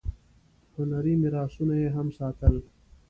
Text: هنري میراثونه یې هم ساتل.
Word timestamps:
هنري 0.75 1.13
میراثونه 1.21 1.75
یې 1.81 1.89
هم 1.95 2.07
ساتل. 2.17 2.55